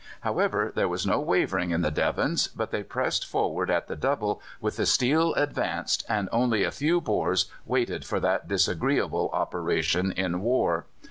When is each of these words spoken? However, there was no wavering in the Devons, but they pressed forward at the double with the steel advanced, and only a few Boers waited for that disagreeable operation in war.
However, 0.21 0.71
there 0.75 0.87
was 0.87 1.05
no 1.05 1.19
wavering 1.19 1.69
in 1.69 1.83
the 1.83 1.91
Devons, 1.91 2.47
but 2.47 2.71
they 2.71 2.81
pressed 2.81 3.23
forward 3.23 3.69
at 3.69 3.87
the 3.87 3.95
double 3.95 4.41
with 4.59 4.77
the 4.77 4.87
steel 4.87 5.35
advanced, 5.35 6.03
and 6.09 6.27
only 6.31 6.63
a 6.63 6.71
few 6.71 6.99
Boers 6.99 7.51
waited 7.67 8.03
for 8.03 8.19
that 8.19 8.47
disagreeable 8.47 9.29
operation 9.31 10.11
in 10.11 10.41
war. 10.41 10.87